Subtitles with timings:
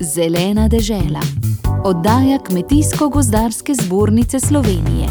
[0.00, 1.20] Zelena dežela.
[1.84, 5.08] Oddaja Kmetijsko-gozdarske zbornice Slovenije.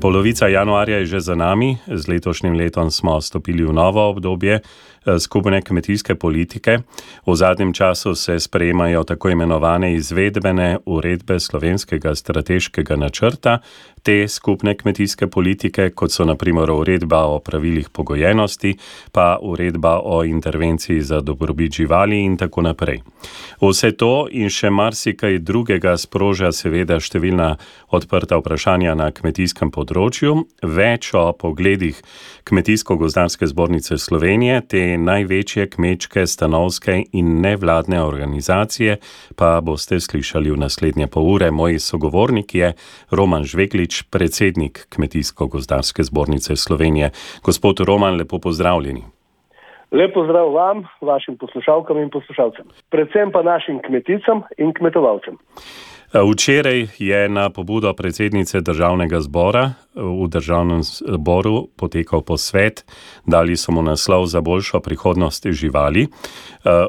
[0.00, 4.60] Polovica januarja je že za nami, z letošnjim letom smo stopili v novo obdobje
[5.18, 6.78] skupne kmetijske politike.
[7.26, 13.58] V zadnjem času se sprejemajo tako imenovane izvedbene uredbe slovenskega strateškega načrta,
[14.02, 18.74] te skupne kmetijske politike, kot so naprimer uredba o pravilih pogojenosti,
[19.12, 23.00] pa uredba o intervenciji za dobrobit živali in tako naprej.
[23.60, 27.54] Vse to in še marsikaj drugega sproža seveda številna
[27.94, 32.02] odprta vprašanja na kmetijskem področju, več o pogledih
[32.42, 38.96] Kmetijsko-gozdarske zbornice Slovenije, te največje kmečke, stanovske in nevladne organizacije,
[39.36, 41.50] pa boste slišali v naslednje pol ure.
[41.50, 42.72] Moj sogovornik je
[43.10, 47.10] Roman Žveglič, predsednik Kmetijsko-gozdarske zbornice Slovenije.
[47.42, 49.04] Gospod Roman, lepo pozdravljeni.
[49.92, 55.36] Lepo zdrav vam, vašim poslušalkam in poslušalcem, predvsem pa našim kmeticam in kmetovalcem.
[56.12, 62.84] Včeraj je na pobudo predsednice državnega zbora v državnem zboru potekal posvet,
[63.26, 66.06] dali so mu naslov za boljšo prihodnost živali.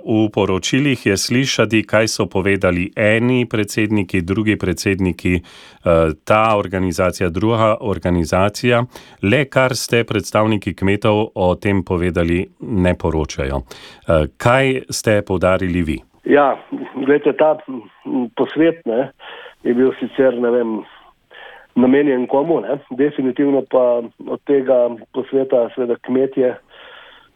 [0.03, 5.39] V poročilih je slišati, kaj so povedali eni predsedniki, drugi predsedniki,
[6.23, 8.85] ta organizacija, druga organizacija,
[9.21, 13.61] le kar ste predstavniki kmetov o tem povedali, ne poročajo.
[14.37, 16.01] Kaj ste povdarili vi?
[16.23, 16.57] Ja,
[16.95, 17.57] gledajte, ta
[18.35, 19.09] posvet ne,
[19.63, 20.75] je bil sicer ne vem,
[21.75, 22.77] namenjen komu, ne.
[22.97, 26.53] definitivno pa od tega posveta seveda kmetje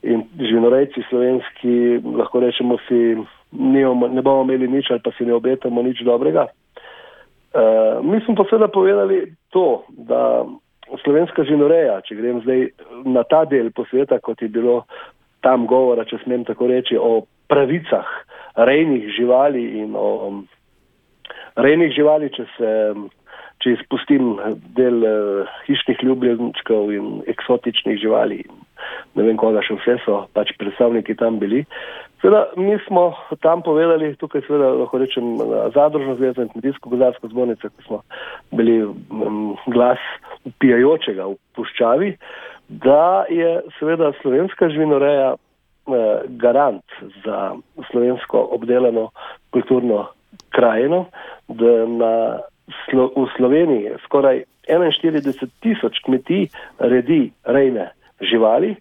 [0.03, 3.17] in živinorejci slovenski, lahko rečemo si,
[3.51, 6.47] nijom, ne bomo imeli nič ali pa si ne obetamo nič dobrega.
[7.57, 10.45] Uh, mi smo pa seveda povedali to, da
[11.03, 12.67] slovenska živinoreja, če grem zdaj
[13.03, 14.83] na ta del posveta, kot je bilo
[15.41, 18.05] tam govora, če smem tako reči, o pravicah
[18.57, 20.41] rejnih živali in o um,
[21.55, 23.09] rejnih živali, če se, um,
[23.63, 24.35] če izpustim
[24.77, 28.43] del uh, hišnih ljubljenčkov in eksotičnih živali
[29.17, 31.63] ne vem koga še vse so pač predstavniki tam bili.
[32.21, 33.09] Seveda, mi smo
[33.45, 35.35] tam povedali, tukaj seveda lahko rečem
[35.75, 37.99] zadružno zvezo in kmetijsko gozdarsko zbornico, ko smo
[38.57, 40.01] bili um, glas
[40.49, 42.13] upijajočega v puščavi,
[42.85, 45.46] da je seveda slovenska živinoreja Eh,
[46.27, 46.83] garant
[47.25, 47.55] za
[47.91, 49.09] slovensko obdelano
[49.51, 50.07] kulturno
[50.49, 51.05] krajino,
[51.47, 52.13] da na,
[52.93, 56.47] v Sloveniji skoraj 41 tisoč kmetij
[56.79, 58.75] redi rejne živali,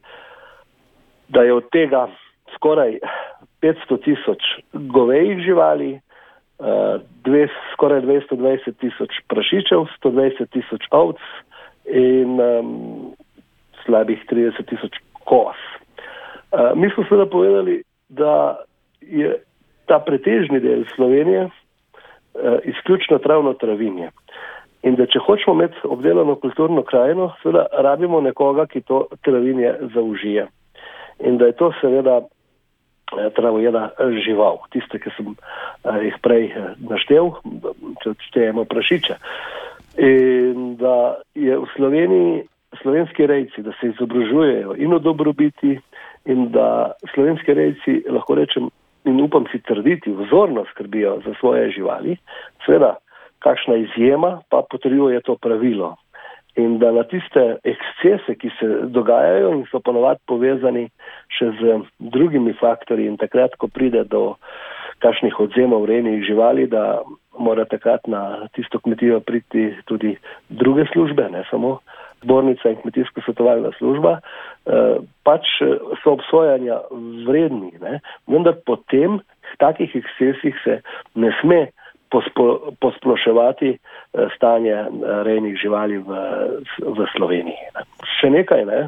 [1.28, 2.08] da je od tega
[2.54, 2.98] skoraj
[3.62, 4.42] 500 tisoč
[4.72, 11.20] govejih živali, eh, dve, skoraj 220 tisoč prašičev, 120 tisoč ovc
[11.86, 13.14] in um,
[13.84, 15.58] slabih 30 tisoč kos.
[16.52, 18.56] Uh, mi smo seveda povedali, da
[19.00, 19.42] je
[19.86, 21.50] ta pretežni del Slovenije uh,
[22.64, 24.10] izključno travno travinje.
[24.82, 30.46] In da če hočemo imeti obdelano kulturno krajino, seveda rabimo nekoga, ki to travinje zaužije.
[31.26, 32.28] In da je to seveda uh,
[33.34, 33.90] travojeda
[34.24, 37.34] žival, tiste, ki sem uh, jih prej naštel,
[38.04, 39.18] če štejemo prašiče.
[39.98, 42.44] In da je v Sloveniji
[42.82, 45.78] slovenski rejci, da se izobražujejo in o dobrobiti,
[46.26, 48.70] in da slovenski rejci, lahko rečem,
[49.06, 52.16] in upam si trditi, vzorno skrbijo za svoje živali,
[52.66, 52.96] seveda,
[53.38, 55.94] kakšna izjema pa potrjuje to pravilo.
[56.56, 60.86] In da na tiste ekscese, ki se dogajajo in so ponovadi povezani
[61.28, 64.34] še z drugimi faktorji, in takrat, ko pride do
[65.04, 67.02] kakšnih odzemov rejenih živali, da
[67.38, 70.16] mora takrat na tisto kmetijo priti tudi
[70.48, 71.78] druge službe, ne samo
[72.22, 76.80] zbornica in kmetijsko svetovalna služba, eh, pač eh, so obsojanja
[77.26, 78.00] vredni, ne?
[78.26, 80.80] vendar potem v takih ekscesih se
[81.14, 81.60] ne sme
[82.10, 83.78] pospo, posploševati eh,
[84.36, 84.74] stanje
[85.28, 86.10] rejnih živali v,
[86.82, 87.72] v Sloveniji.
[87.76, 87.86] Ne?
[88.18, 88.80] Še nekaj, ne?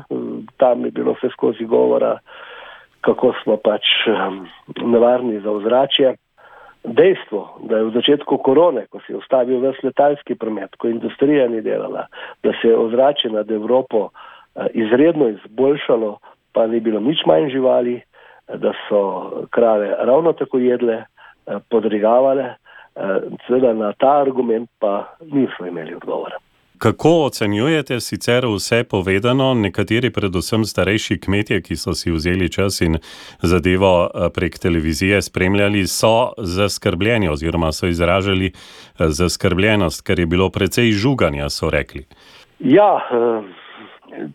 [0.58, 2.18] tam je bilo vse skozi govora,
[3.06, 3.86] kako smo pač
[4.82, 6.16] nevarni za ozračje.
[6.84, 11.48] Dejstvo, da je v začetku korone, ko se je ustavil ves letalski promet, ko industrija
[11.48, 12.06] ni delala,
[12.42, 16.18] da se je ozračje nad Evropo eh, izredno izboljšalo,
[16.52, 19.00] pa ni bilo nič manj živali, eh, da so
[19.50, 22.54] krave ravno tako jedle, eh, podrigavale,
[23.46, 26.34] seveda na ta argument pa nismo imeli odgovora.
[26.78, 32.98] Kako ocenjujete sicer vse povedano, nekateri, predvsem starejši kmetje, ki so si vzeli čas in
[33.42, 38.52] zadevo eh, prek televizije spremljali, so zaskrbljeni oziroma so izražali eh,
[38.98, 42.04] zaskrbljenost, ker je bilo precej žuganja, so rekli.
[42.58, 43.42] Ja, eh,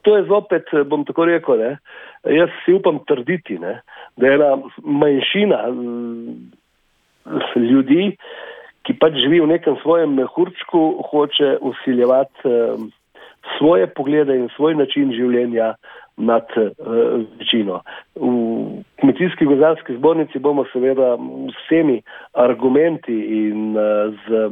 [0.02, 1.78] to je zopet, bom tako rekel, ne?
[2.24, 3.82] jaz si upam trditi, ne?
[4.16, 5.64] da je ena manjšina
[7.56, 8.18] ljudi,
[8.84, 12.54] ki pač živi v nekem svojem mehurčku, hoče usiljevati
[13.58, 15.74] svoje poglede in svoj način življenja
[16.18, 16.48] nad
[17.40, 17.82] večino.
[18.16, 22.02] V kmetijski gozdarski zbornici bomo seveda vsemi
[22.34, 23.74] argumenti in
[24.28, 24.46] z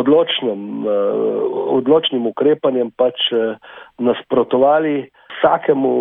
[0.00, 0.84] odločnim,
[1.78, 3.28] odločnim ukrepanjem pač
[3.98, 5.06] nasprotovali
[5.38, 5.92] vsakemu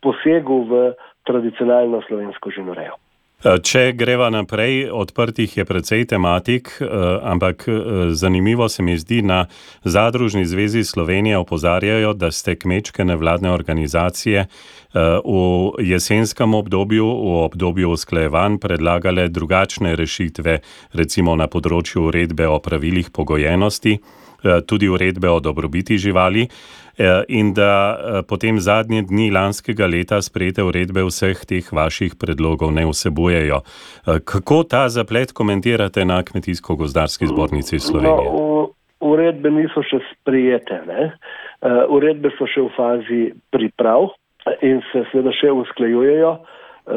[0.00, 0.92] posegu v
[1.26, 2.96] tradicionalno slovensko živinorejo.
[3.42, 6.86] Eh, če greva naprej, odprtih je precej tematik, eh,
[7.26, 7.74] ampak eh,
[8.14, 9.46] zanimivo se mi zdi, na
[9.84, 14.46] Zadružni zvezi Slovenije opozarjajo, da ste kmečke nevladne organizacije
[14.92, 20.58] v jesenskem obdobju, v obdobju usklajevanj, predlagale drugačne rešitve,
[20.92, 23.96] recimo na področju uredbe o pravilih pogojenosti,
[24.66, 26.48] tudi uredbe o dobrobiti živali.
[26.98, 32.68] Eh, in da eh, potem zadnje dni lanskega leta sprejete uredbe vseh teh vaših predlogov
[32.68, 33.62] ne vsebujejo.
[33.64, 38.28] Eh, kako ta zaplet komentirate na Kmetijsko-gozdarski zbornici Slovenije?
[38.28, 38.68] No,
[39.00, 40.82] uredbe niso še sprejete.
[40.86, 41.16] Ne?
[41.88, 43.22] Uredbe so še v fazi
[43.54, 44.10] priprav
[44.60, 46.32] in se seveda še usklajujejo.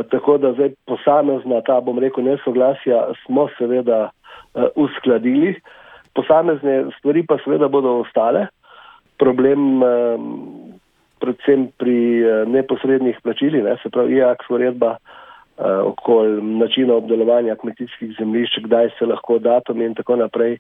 [0.10, 4.10] Tako da zdaj posamezna ta, bom rekel, nesoglasja smo seveda
[4.74, 5.54] uskladili.
[6.16, 8.48] Posamezne stvari pa seveda bodo ostale
[9.20, 9.84] problem
[11.26, 18.16] predvsem pri uh, neposrednih plačilih, ne, se pravi IAKS uredba uh, okoli načina obdelovanja kmetijskih
[18.20, 20.60] zemljišč, kdaj se lahko datum in tako naprej.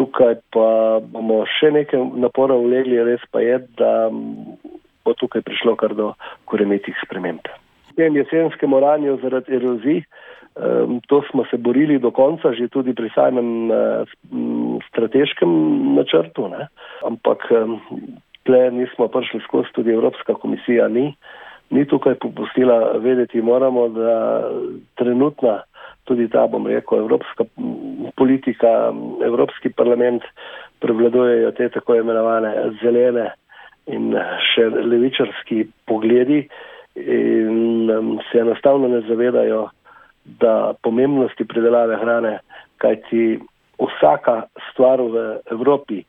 [0.00, 4.08] Tukaj pa bomo še nekaj napora vlegli, res pa je, da
[5.04, 6.12] bo tukaj prišlo kar do
[6.48, 7.44] korenitih sprememb.
[7.90, 10.00] V tem jesenskem oranju zaradi erozij,
[11.08, 14.04] to smo se borili do konca, že tudi pri samem uh,
[14.88, 15.48] strateškem
[15.94, 16.68] načrtu, ne?
[17.06, 17.48] ampak
[18.44, 21.14] tle nismo prišli skozi, tudi Evropska komisija ni,
[21.70, 24.50] ni tukaj popustila, vedeti moramo, da
[24.94, 25.62] trenutna
[26.04, 27.44] tudi ta, bom rekel, evropska
[28.16, 28.92] politika,
[29.24, 30.22] Evropski parlament
[30.80, 32.52] prevladujejo te tako imenovane
[32.82, 33.30] zelene
[33.86, 34.12] in
[34.52, 36.42] še levičarski pogledi
[36.94, 39.68] in se enostavno ne zavedajo,
[40.24, 42.38] da pomembnosti predelave hrane,
[42.82, 43.40] kajti
[43.80, 46.02] vsaka stvar v Evropi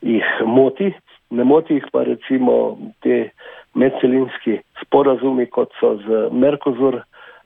[0.00, 0.92] jih moti,
[1.30, 3.30] ne moti jih pa recimo te
[3.74, 7.00] medcelinski sporazumi, kot so z Merkozur,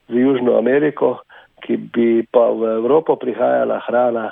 [0.08, 1.18] z Južno Ameriko,
[1.62, 4.30] ki bi pa v Evropo prihajala hrana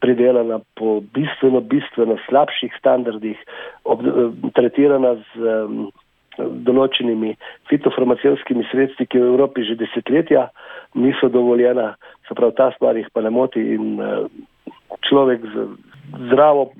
[0.00, 3.36] pridelana po bistveno, bistveno slabših standardih,
[3.84, 4.00] ob,
[4.56, 5.90] tretirana z um,
[6.38, 7.34] določenimi
[7.70, 10.48] fitofarmacijskimi sredstvi, ki v Evropi že desetletja
[10.94, 11.94] niso dovoljena,
[12.28, 14.26] se pravi, ta stvar jih pa ne moti in uh,
[15.08, 15.66] človek z
[16.30, 16.70] zdravo,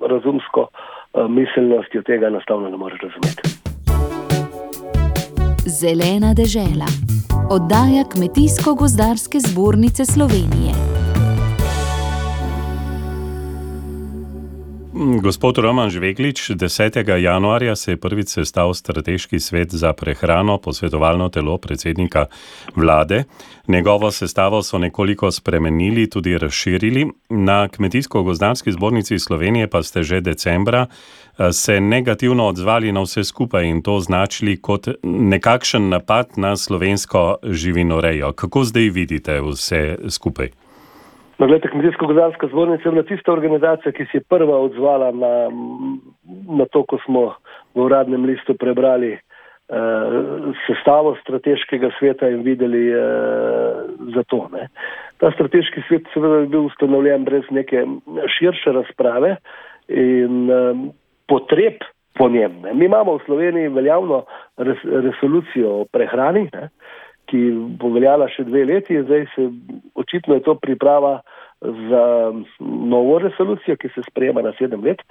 [0.00, 3.56] razumsko uh, miselnostjo tega enostavno ne more razumeti.
[5.68, 6.88] Zelena dežela.
[7.52, 10.87] Oddaja Kmetijsko-gozdarske zbornice Slovenije.
[14.98, 17.18] Gospod Roman Žveglič, 10.
[17.18, 22.26] januarja se je prvič sestal strateški svet za prehrano, posvetovalno telo predsednika
[22.76, 23.24] vlade.
[23.68, 27.06] Njegovo sestavo so nekoliko spremenili, tudi razširili.
[27.28, 33.64] Na Kmetijsko-gozdanski zbornici Slovenije pa ste že decembra eh, se negativno odzvali na vse skupaj
[33.64, 38.32] in to označili kot nekakšen napad na slovensko živinorejo.
[38.32, 40.50] Kako zdaj vidite vse skupaj?
[41.38, 45.34] No, gledajte, Kmetijsko-gozdarska zbornica je bila tista organizacija, ki se je prva odzvala na,
[46.58, 47.22] na to, ko smo
[47.74, 49.20] v uradnem listu prebrali eh,
[50.66, 52.98] sestavo strateškega sveta in videli eh,
[54.16, 54.48] za to.
[54.52, 54.66] Ne.
[55.22, 57.86] Ta strateški svet seveda je bil ustanovljen brez neke
[58.38, 59.36] širše razprave
[59.88, 60.82] in eh,
[61.28, 61.86] potreb
[62.18, 62.60] po njem.
[62.66, 62.74] Ne.
[62.74, 64.24] Mi imamo v Sloveniji veljavno
[64.56, 66.48] res, resolucijo o prehrani.
[66.52, 66.68] Ne
[67.28, 67.40] ki
[67.80, 69.48] bo veljala še dve leti, zdaj se
[69.98, 71.20] očitno je to priprava
[71.60, 72.04] za
[72.60, 75.02] novo resolucijo, ki se sprejema na sedem let.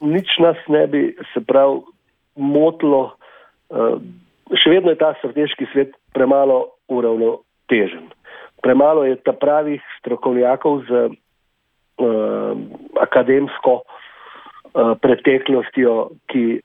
[0.00, 1.80] Nič nas ne bi se prav
[2.36, 3.16] motilo,
[3.72, 3.96] eh,
[4.54, 8.12] še vedno je ta strateški svet premalo uravnotežen.
[8.62, 12.56] Premalo je ta pravih strokovnjakov z uh,
[13.00, 16.62] akademsko uh, preteklostjo, ki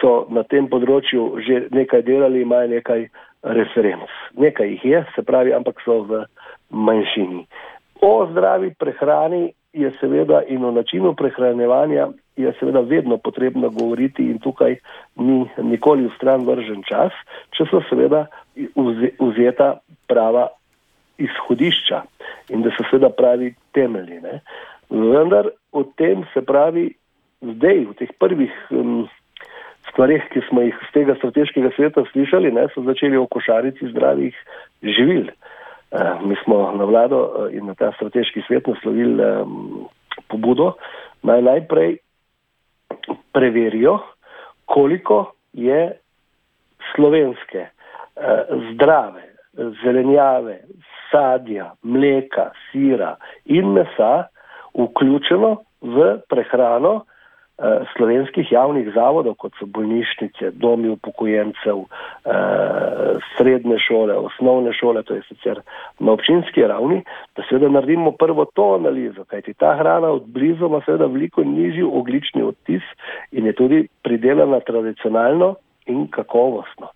[0.00, 3.08] so na tem področju že nekaj delali, imajo nekaj
[3.42, 4.12] referenc.
[4.36, 6.24] Nekaj jih je, se pravi, ampak so v
[6.70, 7.46] manjšini.
[8.00, 14.38] O zdravi prehrani je seveda in o načinu prehranevanja je seveda vedno potrebno govoriti in
[14.38, 14.76] tukaj
[15.16, 17.12] ni nikoli v stran vržen čas,
[17.56, 18.26] če so seveda
[19.18, 19.74] vzeta
[20.08, 20.48] prava
[21.18, 22.02] izhodišča
[22.50, 24.20] in da so seveda pravi temelji.
[24.24, 24.40] Ne.
[24.90, 26.88] Vendar o tem se pravi
[27.40, 29.08] zdaj, v teh prvih um,
[29.90, 34.36] stvarih, ki smo jih z tega strateškega sveta slišali, ne, so začeli o košarici zdravih
[34.82, 35.30] živil.
[35.90, 39.44] Eh, mi smo na vlado eh, in na ta strateški svet naslovili eh,
[40.28, 40.74] pobudo,
[41.22, 41.96] naj najprej
[43.32, 43.98] preverijo,
[44.66, 45.92] koliko je
[46.94, 49.30] slovenske eh, zdrave
[49.82, 50.60] zelenjave,
[51.10, 54.28] sadja, mleka, sira in mesa
[54.74, 57.09] vključeno v prehrano eh,
[57.96, 65.22] slovenskih javnih zavodov, kot so bolnišnice, domi upokojencev, eh, srednje šole, osnovne šole, to je
[65.28, 65.60] sicer
[65.98, 67.02] na občinski ravni,
[67.36, 71.82] da seveda naredimo prvo to analizo, kajti ta hrana od blizu ima seveda veliko nižji
[71.82, 72.82] oglični odtis
[73.32, 75.54] in je tudi pridelana tradicionalno
[75.86, 76.88] in kakovostno.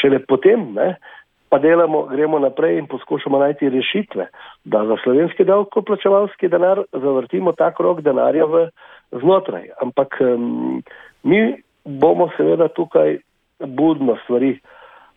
[0.00, 0.96] Šele potem, ne,
[1.48, 4.26] pa delamo, gremo naprej in poskušamo najti rešitve,
[4.64, 8.68] da za slovenski davkoplačevalski denar zavrtimo ta krok denarja v
[9.12, 9.68] znotraj.
[9.82, 10.82] Ampak um,
[11.22, 13.18] mi bomo seveda tukaj
[13.66, 14.58] budno stvari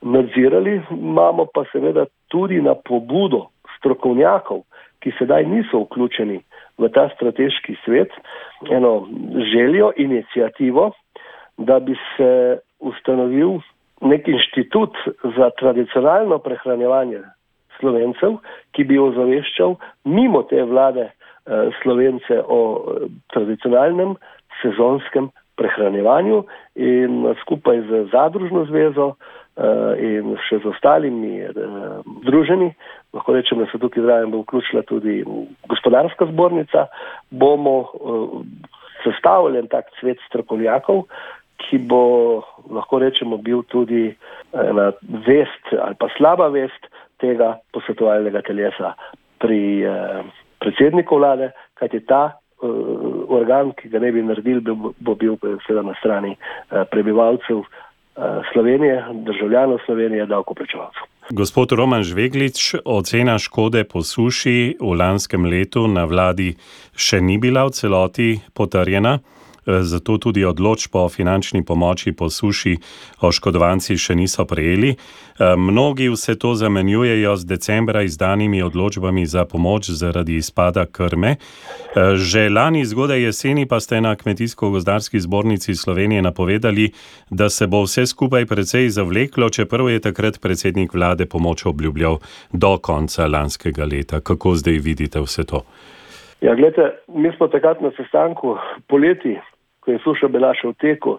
[0.02, 3.48] nadzirali, imamo pa seveda tudi na pobudo
[3.78, 4.64] strokovnjakov,
[5.00, 6.40] ki sedaj niso vključeni
[6.78, 8.12] v ta strateški svet,
[8.72, 9.08] eno
[9.54, 10.92] željo, inicijativo,
[11.58, 13.60] da bi se ustanovil
[14.02, 14.98] nek inštitut
[15.38, 17.22] za tradicionalno prehranjevanje
[17.80, 18.38] slovencev,
[18.72, 21.10] ki bi ozaveščal mimo te vlade
[21.82, 24.16] slovence o eh, tradicionalnem
[24.62, 26.44] sezonskem prehranjevanju
[26.76, 31.44] in skupaj z Zadružno zvezo eh, in še z ostalimi
[32.24, 32.72] združeni,
[33.14, 35.22] lahko rečem, da se tukaj zraven bo vključila tudi
[35.70, 36.88] gospodarska zbornica,
[37.30, 37.78] bomo
[39.04, 41.06] sestavljen tak svet strokovnjakov,
[41.64, 44.10] ki bo, lahko rečemo, bil tudi
[44.54, 44.92] ena
[45.28, 46.90] vest ali pa slaba vest
[47.22, 48.94] tega posvetovalnega telesa
[49.44, 50.24] pri eh,
[50.64, 52.68] predsedniku vlade, kajti ta eh,
[53.28, 58.40] organ, ki ga ne bi naredili, bo, bo bil seveda na strani eh, prebivalcev eh,
[58.54, 61.10] Slovenije, državljanov Slovenije, davkoplačevalcev.
[61.30, 66.52] Gospod Roman Žveglič, ocena škode po suši v lanskem letu na vladi
[67.00, 69.20] še ni bila v celoti potrjena.
[69.66, 72.78] Eh, zato tudi odločbo o finančni pomoči po suši
[73.22, 74.92] oškodovanci še niso prejeli.
[74.92, 81.36] Eh, mnogi vse to zamenjujejo z decembra izdanimi odločbami za pomoč zaradi izpada krme.
[81.40, 86.92] Eh, že lani zgodaj jeseni pa ste na Kmetijsko-gozdarski zbornici Slovenije napovedali,
[87.30, 92.20] da se bo vse skupaj precej zavleklo, čeprav je takrat predsednik vlade pomoč obljubljal
[92.52, 94.20] do konca lanskega leta.
[94.20, 95.64] Kako zdaj vidite vse to?
[96.44, 99.40] Ja, gledajte, mi smo takrat na sestanku poleti
[99.84, 101.18] ko je suša bila še v teku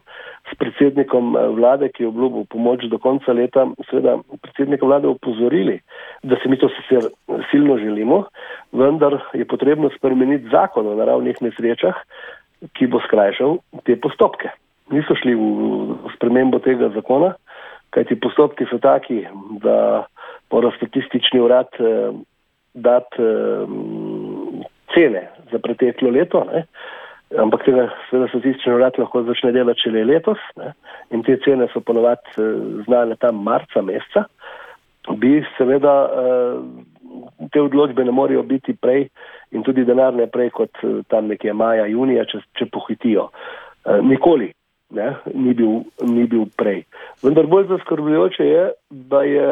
[0.49, 5.79] s predsednikom eh, vlade, ki je obljubil pomoč do konca leta, seveda predsednika vlade upozorili,
[6.25, 7.11] da se mi to sicer
[7.51, 8.25] silno želimo,
[8.73, 12.01] vendar je potrebno spremeniti zakon o naravnih nesrečah,
[12.73, 14.49] ki bo skrajšal te postopke.
[14.93, 17.35] Niso šli v spremembo tega zakona,
[17.93, 19.23] kajti postopki so taki,
[19.65, 20.07] da
[20.53, 22.13] mora statistični urad eh,
[22.75, 23.67] dati eh,
[24.95, 26.45] cene za preteklo leto.
[26.53, 26.65] Ne?
[27.43, 30.73] Ampak tega seveda statistični urad lahko začne delati šele letos ne?
[31.11, 34.25] in te cene so ponovadi eh, znane tam marca meseca,
[35.21, 36.59] bi seveda eh,
[37.53, 39.09] te odločbe ne morejo biti prej
[39.53, 43.29] in tudi denar ne prej kot eh, tam nekje maja, junija, če, če pohitijo.
[43.85, 44.49] Nikoli
[44.97, 45.11] ne?
[45.35, 46.85] Ni, bil, ni bil prej.
[47.23, 48.63] Vendar bolj zaskrbljujoče je,
[49.11, 49.49] da je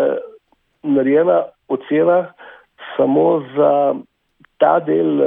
[0.83, 2.33] narejena ocena
[2.97, 3.73] samo za
[4.63, 5.21] ta del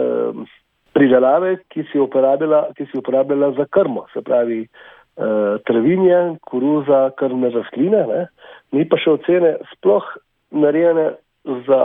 [0.95, 7.51] pridelave, ki si uporabljala, ki si uporabljala za krmo, se pravi uh, travinje, koruza, krmne
[7.55, 8.21] rastline, ne?
[8.71, 10.07] ni pa še ocene sploh
[10.55, 11.09] narejene
[11.67, 11.81] za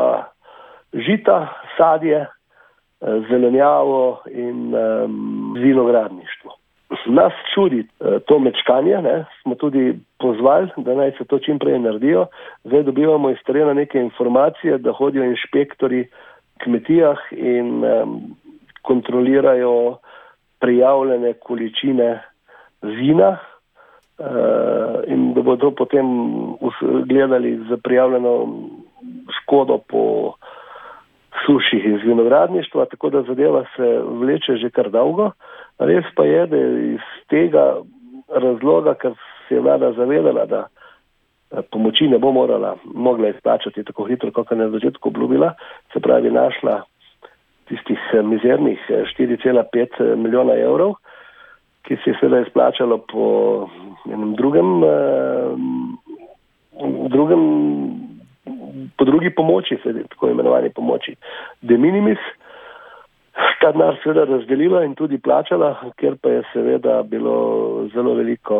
[0.94, 1.42] žita,
[1.74, 6.56] sadje, uh, zelenjavo in um, vinogradništvo.
[7.10, 9.16] Nas čudi uh, to mečkanje, ne?
[9.42, 9.90] smo tudi
[10.22, 12.28] pozvali, da naj se to čim prej naredijo.
[12.64, 16.06] Zdaj dobivamo iz terena neke informacije, da hodijo inšpektori
[16.62, 18.20] kmetijah in um,
[18.82, 19.98] kontrolirajo
[20.60, 22.22] prijavljene količine
[22.82, 23.28] vina
[24.18, 24.26] uh,
[25.06, 26.06] in da bodo potem
[27.04, 28.48] gledali za prijavljeno
[29.40, 30.32] škodo po
[31.46, 35.30] suši iz vinogradništva, tako da zadeva se vleče že kar dolgo.
[35.78, 36.56] Res pa je, da
[36.94, 37.76] iz tega
[38.28, 39.12] razloga, ker
[39.48, 44.50] se je vlada zavedala, da eh, pomoči ne bo morala, mogla izplačati tako hitro, kot
[44.50, 45.54] je na začetku obljubila,
[45.92, 46.82] se pravi našla
[47.70, 50.96] tistih eh, mizernih 4,5 eh, eh, milijona evrov,
[51.86, 53.24] ki se je seveda izplačalo po
[54.10, 54.82] enem drugem,
[57.08, 57.42] drugem
[58.98, 59.78] po drugi pomoči,
[60.10, 61.16] tako imenovani pomoči
[61.60, 62.18] de minimis.
[63.60, 68.58] Ta denar seveda razdelila in tudi plačala, ker pa je seveda bilo zelo veliko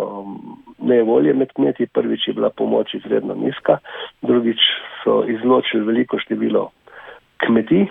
[0.79, 1.87] nevolje med kmeti.
[1.87, 3.79] Prvič je bila pomoč izredno nizka,
[4.23, 4.61] drugič
[5.05, 6.71] so izločili veliko število
[7.45, 7.88] kmetij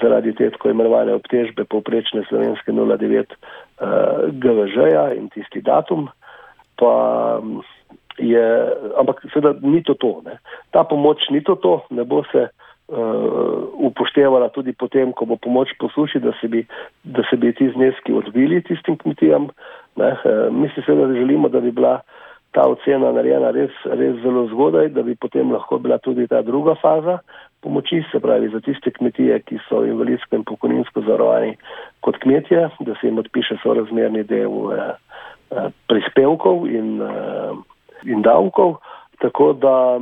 [0.00, 6.08] zaradi te tako imenovane obtežbe povprečne slovenske 0,9 uh, GVŽ-ja in tisti datum.
[6.78, 6.92] Pa,
[8.18, 8.46] je,
[8.98, 10.22] ampak seveda ni to to.
[10.26, 10.38] Ne.
[10.70, 15.72] Ta pomoč ni to to, ne bo se uh, upoštevala tudi potem, ko bo pomoč
[15.78, 16.66] po suši, da se bi,
[17.04, 19.48] da se bi ti zneski odbili tistim kmetijam.
[19.96, 20.12] Ne.
[20.24, 22.00] Uh, mi si seveda želimo, da bi bila
[22.52, 26.74] ta ocena narejena res, res zelo zgodaj, da bi potem lahko bila tudi ta druga
[26.80, 27.18] faza
[27.62, 31.56] pomoči, se pravi za tiste kmetije, ki so invalidsko in pokojninsko zavarovani
[32.06, 34.94] kot kmetje, da se jim odpiše sorazmerni del uh,
[35.50, 37.58] uh, prispevkov in uh,
[38.04, 38.76] in davkov.
[39.18, 40.00] Tako da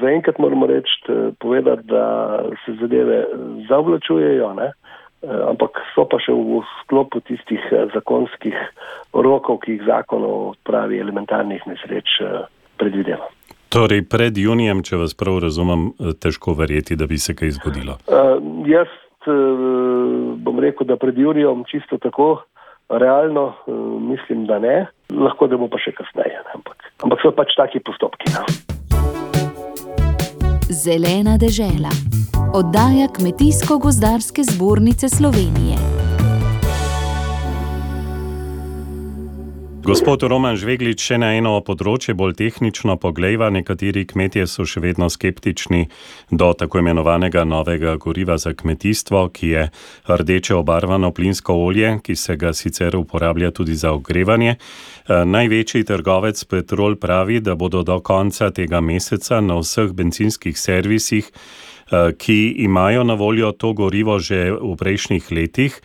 [0.00, 3.24] zaenkrat moramo reči, eh, povedati, da se zadeve
[3.68, 4.72] zavlačujejo, ne?
[5.20, 8.56] Eh, ampak so pa še v sklopu tistih eh, zakonskih
[9.12, 12.20] rokov, ki jih zakon o odpravi elementarnih nesreč
[12.80, 13.28] predvideva.
[13.70, 18.00] Torej, pred junijem, če vas prav razumem, težko verjeti, da bi se kaj zgodilo.
[18.10, 18.90] Uh, jaz
[19.30, 22.42] uh, bom rekel, da pred junijem čisto tako
[22.90, 24.88] realno uh, mislim, da ne.
[25.14, 26.42] Lahko da bo pa še kasneje.
[26.56, 28.32] Ampak ampak so pač taki postopki.
[28.34, 28.79] No.
[30.70, 31.90] Zelena dežela.
[32.54, 35.99] Oddaja Kmetijsko-gozdarske zbornice Slovenije.
[39.80, 43.48] Gospod Roman Žveglič, še na eno področje bolj tehnično poglejva.
[43.48, 45.86] Nekateri kmetje so še vedno skeptični
[46.28, 49.62] do tako imenovanega novega goriva za kmetijstvo, ki je
[50.04, 54.58] rdeče obarvano plinsko olje, ki se ga sicer uporablja tudi za ogrevanje.
[54.58, 61.24] Eh, največji trgovec Petrol pravi, da bodo do konca tega meseca na vseh benzinskih servisih,
[61.24, 65.80] eh, ki imajo na voljo to gorivo že v prejšnjih letih,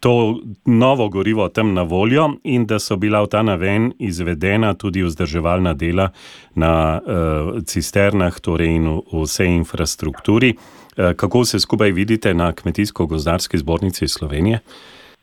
[0.00, 5.02] to novo gorivo tam na voljo in da so bila v ta naven izvedena tudi
[5.02, 6.08] vzdrževalna dela
[6.54, 10.54] na uh, cisternah torej in v vsej infrastrukturi.
[10.54, 14.60] Uh, kako se skupaj vidite na Kmetijsko-gozdarski zbornici Slovenije?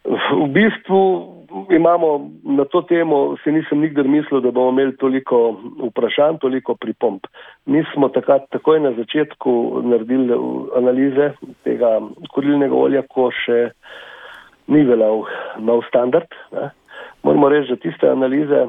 [0.05, 1.34] V bistvu
[1.69, 7.27] imamo na to temo, se nisem nikdar mislil, da bomo imeli toliko vprašanj, toliko pripomp.
[7.65, 10.33] Mi smo takrat, takoj na začetku naredili
[10.77, 11.31] analize
[11.63, 11.99] tega
[12.33, 13.69] korilnega olja, ko še
[14.67, 15.25] ni veljal
[15.59, 16.31] nov standard.
[16.53, 16.69] Ne.
[17.23, 18.65] Moramo reči, da tiste analize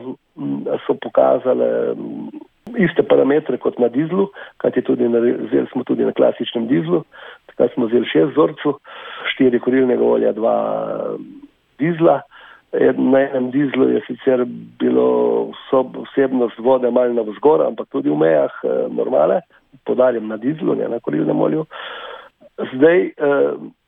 [0.87, 1.95] so pokazale
[2.77, 4.29] iste parametre kot na dizlu,
[4.61, 7.03] kajti tudi na, vzeli smo tudi na klasičnem dizlu,
[7.53, 8.79] takrat smo vzeli šest vzorcev,
[9.33, 10.57] štiri korilnega olja, dva
[11.81, 12.21] dizla.
[12.73, 14.43] Na enem dizlu je sicer
[14.79, 15.51] bilo
[16.03, 19.41] vsebnost vode malo na vzgor, ampak tudi v mejah eh, normale,
[19.87, 21.65] podarjam na dizlu, ne na korilnem olju.
[22.75, 23.13] Zdaj eh,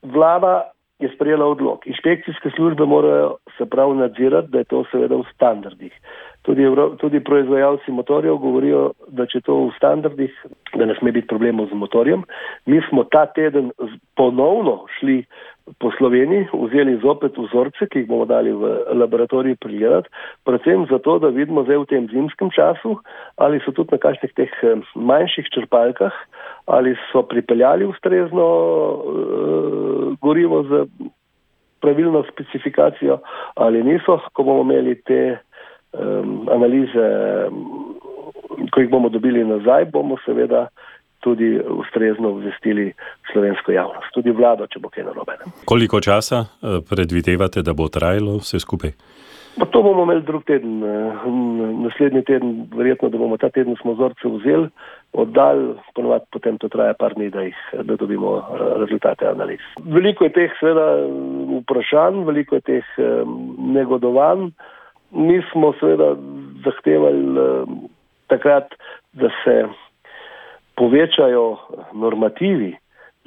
[0.03, 1.79] vlada je sprejela odlog.
[1.85, 5.93] Inšpekcijske službe morajo se prav nadzirati, da je to seveda v standardih.
[6.41, 6.63] Tudi,
[6.97, 10.33] tudi proizvajalci motorjev govorijo, da če to v standardih,
[10.75, 12.23] da ne sme biti problemov z motorjem.
[12.65, 13.71] Mi smo ta teden
[14.15, 15.23] ponovno šli
[15.77, 20.09] po Sloveniji, vzeli zopet vzorce, ki jih bomo dali v laboratorij pregledati,
[20.45, 22.97] predvsem zato, da vidimo zdaj v tem zimskem času,
[23.37, 26.15] ali so tudi na kakšnih teh eh, manjših črpalkah,
[26.69, 30.85] ali so pripeljali ustrezno uh, gorivo z
[31.81, 33.17] pravilno specifikacijo,
[33.55, 35.37] ali niso, ko bomo imeli te
[35.97, 37.07] um, analize,
[38.69, 40.67] ko jih bomo dobili nazaj, bomo seveda
[41.19, 42.93] tudi ustrezno obvestili
[43.31, 45.37] slovensko javnost, tudi vlado, če bo kaj narobe.
[45.65, 48.95] Koliko časa eh, predvidevate, da bo trajalo vse skupaj?
[49.59, 51.25] Pa to bomo imeli drug teden, eh,
[51.83, 54.69] naslednji teden, verjetno, da bomo ta teden smo vzorce vzeli,
[55.13, 59.63] oddali, ponovadi potem to traja par dni, da, jih, da dobimo eh, rezultate analiz.
[59.83, 60.87] Veliko je teh seveda
[61.61, 62.95] vprašanj, veliko je teh
[63.75, 64.51] negodovanj.
[65.11, 66.13] Mi smo seveda
[66.63, 67.47] zahtevali
[68.29, 68.75] takrat,
[69.17, 69.55] da se
[70.79, 71.57] povečajo
[71.93, 72.73] normativi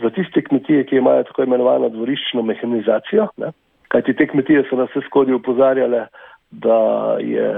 [0.02, 3.52] za tiste kmetije, ki imajo tako imenovano dvoriščno mehanizacijo, ne?
[3.92, 6.06] kajti te kmetije so nas vse skozi upozarjale,
[6.52, 7.52] da je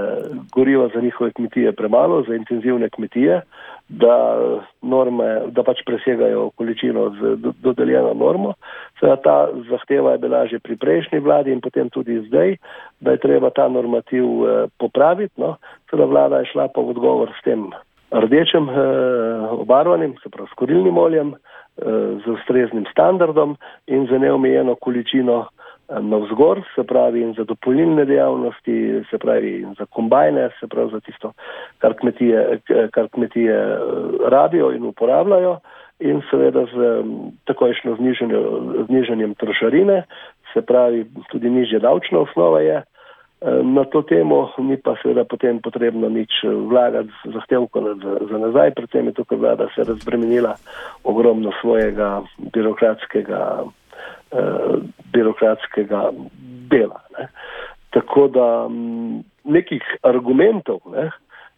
[0.55, 3.41] goriva za njihove kmetije premalo, za intenzivne kmetije,
[3.89, 4.39] da,
[4.81, 8.53] norme, da pač presegajo količino z dodeljeno normo.
[8.99, 12.55] Seveda ta zahteva je bila že pri prejšnji vladi in potem tudi zdaj,
[12.99, 15.33] da je treba ta normativ eh, popraviti.
[15.37, 15.55] No.
[15.89, 17.67] Seveda vlada je šla pa v odgovor s tem
[18.19, 18.75] rdečim eh,
[19.49, 21.83] obarvanim, se pravi s korilnim oljem, eh,
[22.25, 29.03] z ustreznim standardom in za neomejeno količino eh, navzgor, se pravi in za dopolnilne dejavnosti,
[29.09, 31.31] se pravi in za kombajne, se pravi za tisto,
[31.77, 32.59] kar kmetije,
[32.91, 33.77] kar kmetije eh,
[34.29, 35.59] rabijo in uporabljajo
[35.99, 37.03] in seveda z
[37.45, 37.95] takojšnjo
[38.87, 40.03] znižanjem trošarine,
[40.53, 42.83] se pravi tudi nižja davčna osnova je
[43.63, 49.11] na to temo, ni pa seveda potem potrebno nič vlagati zahtevko za, za nazaj, predvsem
[49.11, 50.55] je to, ker vlada se razbremenila
[51.03, 53.41] ogromno svojega birokratskega,
[54.31, 54.75] eh,
[55.13, 56.09] birokratskega
[56.71, 57.01] dela.
[57.19, 57.27] Ne.
[57.91, 58.47] Tako da
[59.43, 61.11] nekih argumentov, ne,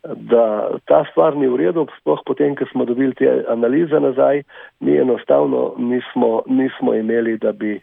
[0.03, 4.43] da ta stvar ni v redu, sploh potem, ko smo dobili te analize nazaj,
[4.79, 7.79] mi enostavno nismo, nismo imeli, da bi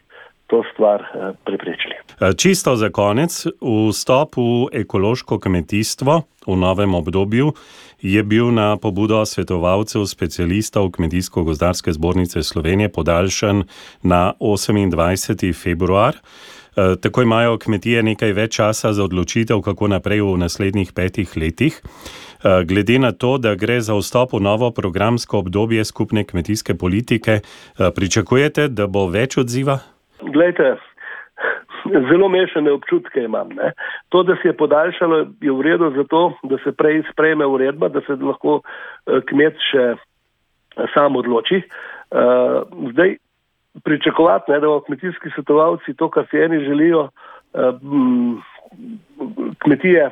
[0.47, 1.93] to stvar eh, preprečili.
[2.21, 3.45] Eh, čisto za konec,
[3.89, 7.53] vstop v ekološko kmetijstvo v novem obdobju
[8.01, 13.63] je bil na pobudo svetovalcev specialistov Kmetijsko-gozdarske zbornice Slovenije podaljšan
[14.01, 15.53] na 28.
[15.53, 16.13] februar.
[16.13, 21.81] Eh, tako imajo kmetije nekaj več časa za odločitev, kako naprej v naslednjih petih letih.
[22.45, 27.39] Glede na to, da gre za vstop v novo programsko obdobje skupne kmetijske politike,
[27.95, 29.79] pričakujete, da bo več odziva?
[30.21, 30.75] Glejte,
[32.09, 33.49] zelo mešane občutke imam.
[33.55, 33.71] Ne.
[34.09, 38.01] To, da se je podaljšalo, je v redu zato, da se prej sprejme uredba, da
[38.01, 41.61] se lahko eh, kmet še eh, sam odloči.
[42.15, 43.15] Uh, zdaj,
[43.83, 47.09] pričakovati, ne, da bodo kmetijski svetovalci to, kar si eni želijo,
[49.57, 50.11] kmetije,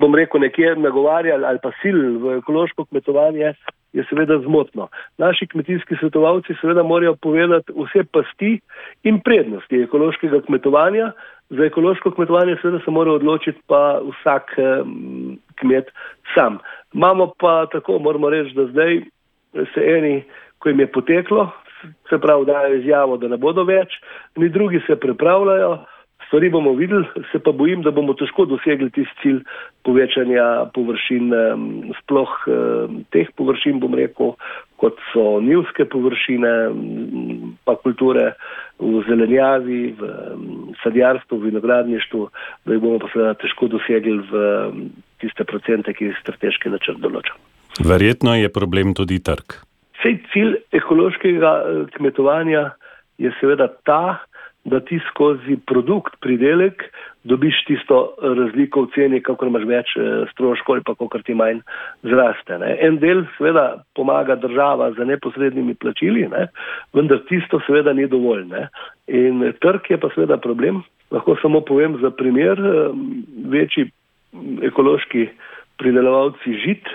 [0.00, 3.52] bom rekel, nekje nagovarjali ali pa sil v ekološko kmetovanje,
[3.98, 4.88] je seveda zmotno.
[5.18, 8.60] Naši kmetijski svetovalci seveda morajo povedati vse pasti
[9.02, 11.12] in prednosti ekološkega kmetovanja.
[11.50, 15.90] Za ekološko kmetovanje seveda se mora odločiti pa vsak um, kmet
[16.34, 16.58] sam.
[16.94, 19.00] Imamo pa tako, moramo reči, da zdaj
[19.74, 20.22] se eni,
[20.58, 21.50] ko jim je poteklo,
[22.10, 23.94] se pravi, dajo izjavo, da ne bodo več,
[24.36, 25.78] ni drugi se pripravljajo
[26.28, 29.40] stvari bomo videli, se pa bojim, da bomo težko dosegli tisti cilj
[29.84, 31.32] povečanja površin,
[32.02, 32.34] sploh
[33.14, 34.34] teh površin, bom rekel,
[34.78, 36.52] kot so nivske površine,
[37.64, 38.34] pa kulture
[38.78, 40.10] v zelenjavi, v
[40.84, 42.28] sadjarstvu, v vinogradništvu,
[42.64, 44.42] da jih bomo pa seveda težko dosegli v
[45.22, 47.34] tiste procente, ki jih strateški načrt določa.
[47.84, 49.58] Verjetno je problem tudi trg.
[50.02, 52.68] Sej cilj ekološkega eh, kmetovanja
[53.18, 54.20] je seveda ta,
[54.64, 56.82] da ti skozi produkt, pridelek,
[57.24, 61.60] dobiš tisto razliko v ceni, kako imaš več eh, stroškov ali pa kako ti manj
[62.02, 62.58] zraste.
[62.58, 62.74] Ne.
[62.84, 66.48] En del seveda pomaga država za neposrednimi plačili, ne,
[66.94, 68.46] vendar tisto seveda ni dovolj.
[68.52, 68.68] Ne.
[69.08, 70.82] In trg je pa seveda problem.
[71.10, 72.90] Lahko samo povem za primer, eh,
[73.48, 73.90] večji
[74.68, 75.28] ekološki
[75.78, 76.88] pridelovalci žit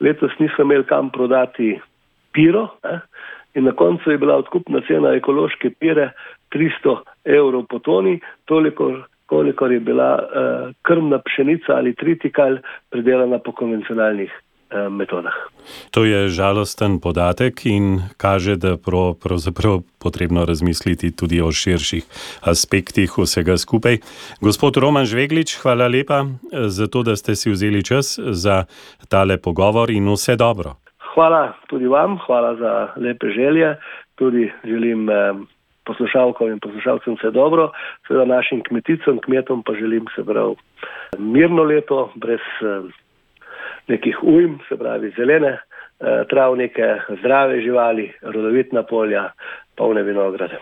[0.00, 1.80] letos niso imeli kam prodati
[2.32, 2.68] piro.
[2.84, 3.00] Ne.
[3.56, 6.10] In na koncu je bila odkupna cena ekološke pire
[6.52, 8.92] 300 evrov po toni, toliko,
[9.26, 12.58] kolikor je bila uh, krmna pšenica ali tritikal
[12.90, 15.34] pridelana po konvencionalnih uh, metodah.
[15.90, 18.82] To je žalosten podatek in kaže, da je
[19.22, 22.04] pravzaprav potrebno razmisliti tudi o širših
[22.40, 23.98] aspektih vsega skupaj.
[24.40, 28.64] Gospod Roman Žveglič, hvala lepa eh, za to, da ste si vzeli čas za
[29.08, 30.76] tale pogovor in vse dobro.
[31.16, 33.76] Hvala tudi vam, hvala za lepe želje.
[34.14, 35.32] Tudi želim eh,
[35.84, 37.70] poslušalkam in poslušalcem vse dobro,
[38.06, 40.54] seveda našim kmeticam, kmetom pa želim se prav
[41.18, 42.82] mirno leto, brez eh,
[43.88, 49.30] nekih ujm, se pravi zelene eh, travnike, zdrave živali, rodovitna polja,
[49.76, 50.58] polne vinograde.